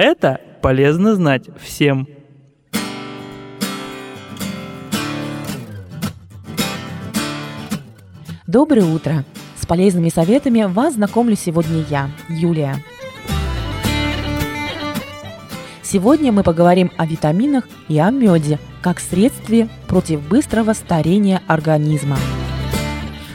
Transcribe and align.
Это 0.00 0.40
полезно 0.62 1.16
знать 1.16 1.46
всем. 1.60 2.06
Доброе 8.46 8.84
утро! 8.84 9.24
С 9.60 9.66
полезными 9.66 10.08
советами 10.08 10.62
вас 10.72 10.94
знакомлю 10.94 11.34
сегодня 11.34 11.84
я, 11.90 12.10
Юлия. 12.28 12.76
Сегодня 15.82 16.30
мы 16.30 16.44
поговорим 16.44 16.92
о 16.96 17.04
витаминах 17.04 17.64
и 17.88 17.98
о 17.98 18.12
меде 18.12 18.60
как 18.80 19.00
средстве 19.00 19.68
против 19.88 20.22
быстрого 20.28 20.74
старения 20.74 21.42
организма. 21.48 22.18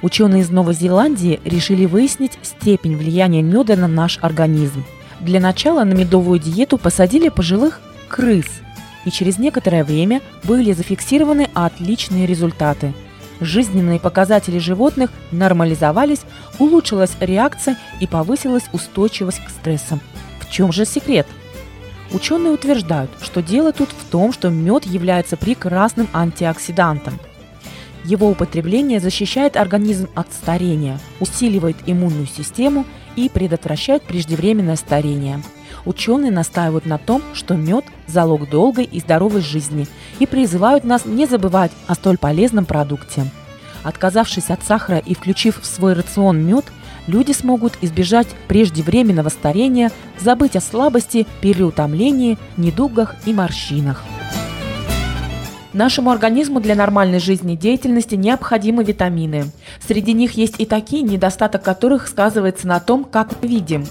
Ученые 0.00 0.40
из 0.40 0.48
Новой 0.48 0.72
Зеландии 0.72 1.38
решили 1.44 1.84
выяснить 1.84 2.38
степень 2.40 2.96
влияния 2.96 3.42
меда 3.42 3.76
на 3.76 3.88
наш 3.88 4.18
организм– 4.22 4.86
для 5.20 5.40
начала 5.40 5.84
на 5.84 5.92
медовую 5.92 6.38
диету 6.38 6.78
посадили 6.78 7.28
пожилых 7.28 7.80
крыс, 8.08 8.46
и 9.04 9.10
через 9.10 9.38
некоторое 9.38 9.84
время 9.84 10.20
были 10.44 10.72
зафиксированы 10.72 11.48
отличные 11.54 12.26
результаты. 12.26 12.92
Жизненные 13.40 14.00
показатели 14.00 14.58
животных 14.58 15.10
нормализовались, 15.30 16.22
улучшилась 16.58 17.16
реакция 17.20 17.76
и 18.00 18.06
повысилась 18.06 18.64
устойчивость 18.72 19.44
к 19.44 19.50
стрессам. 19.50 20.00
В 20.40 20.50
чем 20.50 20.72
же 20.72 20.84
секрет? 20.84 21.26
Ученые 22.12 22.52
утверждают, 22.52 23.10
что 23.20 23.42
дело 23.42 23.72
тут 23.72 23.90
в 23.90 24.10
том, 24.10 24.32
что 24.32 24.48
мед 24.48 24.86
является 24.86 25.36
прекрасным 25.36 26.08
антиоксидантом. 26.12 27.18
Его 28.06 28.30
употребление 28.30 29.00
защищает 29.00 29.56
организм 29.56 30.08
от 30.14 30.32
старения, 30.32 31.00
усиливает 31.18 31.76
иммунную 31.86 32.26
систему 32.26 32.84
и 33.16 33.28
предотвращают 33.28 34.04
преждевременное 34.04 34.76
старение. 34.76 35.42
Ученые 35.84 36.30
настаивают 36.30 36.86
на 36.86 36.98
том, 36.98 37.20
что 37.34 37.56
мед– 37.56 37.84
залог 38.06 38.48
долгой 38.48 38.84
и 38.84 39.00
здоровой 39.00 39.40
жизни 39.40 39.88
и 40.20 40.26
призывают 40.26 40.84
нас 40.84 41.04
не 41.04 41.26
забывать 41.26 41.72
о 41.88 41.96
столь 41.96 42.16
полезном 42.16 42.64
продукте. 42.64 43.24
Отказавшись 43.82 44.50
от 44.50 44.62
сахара 44.62 44.98
и 44.98 45.14
включив 45.14 45.60
в 45.60 45.66
свой 45.66 45.94
рацион 45.94 46.44
мед, 46.46 46.66
люди 47.08 47.32
смогут 47.32 47.72
избежать 47.80 48.28
преждевременного 48.46 49.30
старения, 49.30 49.90
забыть 50.20 50.54
о 50.54 50.60
слабости, 50.60 51.26
переутомлении, 51.40 52.38
недугах 52.56 53.16
и 53.26 53.34
морщинах. 53.34 54.04
Нашему 55.76 56.10
организму 56.10 56.58
для 56.60 56.74
нормальной 56.74 57.18
жизнедеятельности 57.18 58.14
необходимы 58.14 58.82
витамины. 58.82 59.50
Среди 59.86 60.14
них 60.14 60.32
есть 60.32 60.54
и 60.56 60.64
такие, 60.64 61.02
недостаток 61.02 61.62
которых 61.62 62.08
сказывается 62.08 62.66
на 62.66 62.80
том, 62.80 63.04
как 63.04 63.42
мы 63.42 63.46
видим. 63.46 63.84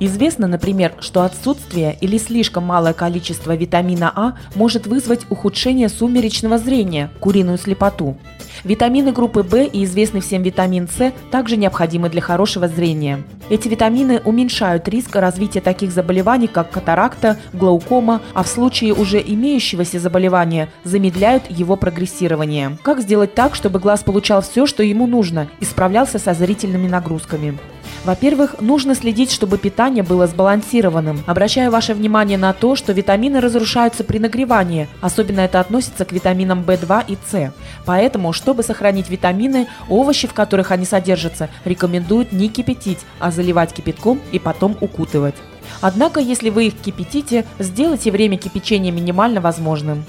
Известно, 0.00 0.46
например, 0.46 0.92
что 1.00 1.22
отсутствие 1.22 1.96
или 2.02 2.18
слишком 2.18 2.64
малое 2.64 2.92
количество 2.92 3.56
витамина 3.56 4.12
А 4.14 4.34
может 4.54 4.86
вызвать 4.86 5.24
ухудшение 5.30 5.88
сумеречного 5.88 6.58
зрения, 6.58 7.10
куриную 7.20 7.56
слепоту. 7.56 8.18
Витамины 8.62 9.10
группы 9.10 9.42
В 9.42 9.62
и 9.62 9.84
известный 9.84 10.20
всем 10.20 10.42
витамин 10.42 10.88
С 10.88 11.10
также 11.30 11.56
необходимы 11.56 12.10
для 12.10 12.20
хорошего 12.20 12.68
зрения. 12.68 13.24
Эти 13.50 13.66
витамины 13.66 14.22
уменьшают 14.24 14.86
риск 14.86 15.16
развития 15.16 15.60
таких 15.60 15.90
заболеваний, 15.90 16.46
как 16.46 16.70
катаракта, 16.70 17.36
глаукома, 17.52 18.22
а 18.32 18.44
в 18.44 18.46
случае 18.46 18.94
уже 18.94 19.20
имеющегося 19.20 19.98
заболевания 19.98 20.68
замедляют 20.84 21.50
его 21.50 21.74
прогрессирование. 21.74 22.78
Как 22.84 23.00
сделать 23.00 23.34
так, 23.34 23.56
чтобы 23.56 23.80
глаз 23.80 24.04
получал 24.04 24.40
все, 24.40 24.66
что 24.66 24.84
ему 24.84 25.08
нужно 25.08 25.48
и 25.58 25.64
справлялся 25.64 26.20
со 26.20 26.32
зрительными 26.32 26.86
нагрузками? 26.86 27.58
Во-первых, 28.04 28.60
нужно 28.60 28.94
следить, 28.94 29.30
чтобы 29.30 29.58
питание 29.58 30.02
было 30.02 30.26
сбалансированным. 30.26 31.22
Обращаю 31.26 31.70
ваше 31.70 31.92
внимание 31.92 32.38
на 32.38 32.54
то, 32.54 32.74
что 32.74 32.92
витамины 32.92 33.40
разрушаются 33.40 34.04
при 34.04 34.18
нагревании, 34.18 34.88
особенно 35.02 35.40
это 35.40 35.60
относится 35.60 36.06
к 36.06 36.12
витаминам 36.12 36.62
В2 36.62 37.04
и 37.08 37.18
С. 37.30 37.52
Поэтому, 37.84 38.32
чтобы 38.32 38.62
сохранить 38.62 39.10
витамины, 39.10 39.66
овощи, 39.88 40.26
в 40.26 40.32
которых 40.32 40.70
они 40.70 40.86
содержатся, 40.86 41.50
рекомендуют 41.64 42.32
не 42.32 42.48
кипятить, 42.48 43.00
а 43.18 43.30
заливать 43.40 43.72
кипятком 43.72 44.20
и 44.32 44.38
потом 44.38 44.76
укутывать. 44.82 45.34
Однако, 45.80 46.20
если 46.20 46.50
вы 46.50 46.66
их 46.66 46.74
кипятите, 46.74 47.46
сделайте 47.58 48.10
время 48.10 48.36
кипячения 48.36 48.92
минимально 48.92 49.40
возможным. 49.40 50.04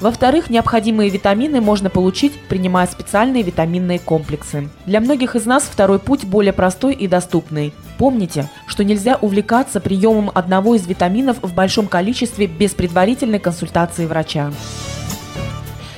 Во-вторых, 0.00 0.50
необходимые 0.50 1.08
витамины 1.08 1.60
можно 1.60 1.88
получить, 1.88 2.32
принимая 2.48 2.88
специальные 2.88 3.44
витаминные 3.44 4.00
комплексы. 4.00 4.68
Для 4.86 5.00
многих 5.00 5.36
из 5.36 5.46
нас 5.46 5.62
второй 5.62 6.00
путь 6.00 6.24
более 6.24 6.52
простой 6.52 6.94
и 6.94 7.06
доступный. 7.06 7.72
Помните, 7.96 8.50
что 8.66 8.82
нельзя 8.82 9.16
увлекаться 9.20 9.78
приемом 9.78 10.32
одного 10.34 10.74
из 10.74 10.84
витаминов 10.88 11.36
в 11.42 11.54
большом 11.54 11.86
количестве 11.86 12.48
без 12.48 12.72
предварительной 12.72 13.38
консультации 13.38 14.06
врача. 14.06 14.52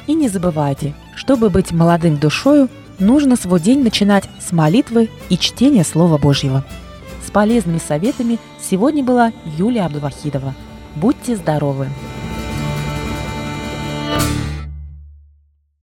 И 0.06 0.12
не 0.12 0.28
забывайте, 0.28 0.94
чтобы 1.14 1.48
быть 1.48 1.72
молодым 1.72 2.18
душою, 2.18 2.68
нужно 2.98 3.36
свой 3.36 3.60
день 3.60 3.82
начинать 3.82 4.28
с 4.40 4.52
молитвы 4.52 5.10
и 5.28 5.38
чтения 5.38 5.84
Слова 5.84 6.18
Божьего. 6.18 6.64
С 7.26 7.30
полезными 7.30 7.78
советами 7.78 8.38
сегодня 8.60 9.02
была 9.02 9.32
Юлия 9.58 9.82
Абдувахидова. 9.82 10.54
Будьте 10.94 11.36
здоровы! 11.36 11.88